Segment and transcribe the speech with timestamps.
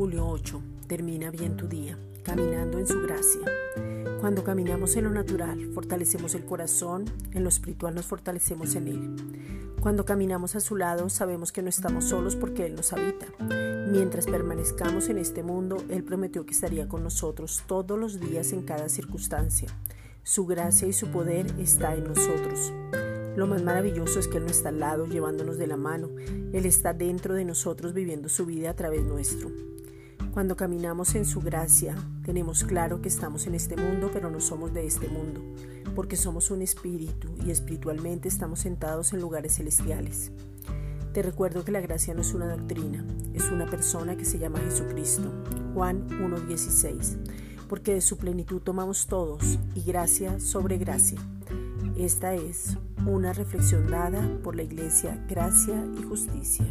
[0.00, 3.40] y en tu día, caminando en su gracia.
[4.20, 9.74] Cuando caminamos en lo natural, fortalecemos el corazón, en lo espiritual nos fortalecemos en Él.
[9.80, 13.26] Cuando caminamos a su lado, sabemos que no estamos solos porque Él nos habita.
[13.90, 18.62] Mientras permanezcamos en este mundo, Él prometió que estaría con nosotros todos los días en
[18.62, 19.68] cada circunstancia.
[20.22, 22.72] Su gracia y su poder está en nosotros.
[23.36, 26.08] Lo más maravilloso es que Él no está al lado llevándonos de la mano,
[26.52, 29.50] Él está dentro de nosotros viviendo su vida a través nuestro.
[30.38, 34.72] Cuando caminamos en su gracia, tenemos claro que estamos en este mundo, pero no somos
[34.72, 35.42] de este mundo,
[35.96, 40.30] porque somos un espíritu y espiritualmente estamos sentados en lugares celestiales.
[41.12, 44.60] Te recuerdo que la gracia no es una doctrina, es una persona que se llama
[44.60, 45.28] Jesucristo.
[45.74, 47.16] Juan 1.16.
[47.68, 51.18] Porque de su plenitud tomamos todos y gracia sobre gracia.
[51.96, 56.66] Esta es una reflexión dada por la Iglesia Gracia y Justicia.